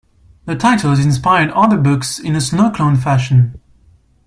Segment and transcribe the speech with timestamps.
[0.45, 3.61] The title has inspired other books in a snowclone fashion.